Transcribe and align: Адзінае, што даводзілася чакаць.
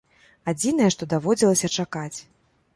Адзінае, 0.53 0.87
што 0.95 1.09
даводзілася 1.13 1.73
чакаць. 1.79 2.17